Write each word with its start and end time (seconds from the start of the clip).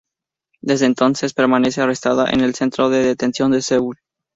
Desde 0.61 0.87
entonces 0.87 1.35
permanece 1.35 1.79
arrestada 1.79 2.27
en 2.31 2.39
el 2.41 2.55
Centro 2.55 2.89
de 2.89 3.03
Detención 3.03 3.51
de 3.51 3.61
Seúl. 3.61 3.99